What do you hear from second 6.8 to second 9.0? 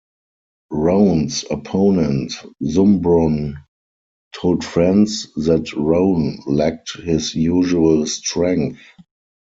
his usual strength.